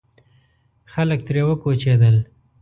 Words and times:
خلک 0.93 1.19
ترې 1.27 1.41
وکوچېدل. 1.47 2.15